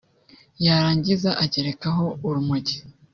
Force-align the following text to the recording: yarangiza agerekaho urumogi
yarangiza 0.65 1.29
agerekaho 1.43 2.05
urumogi 2.27 2.77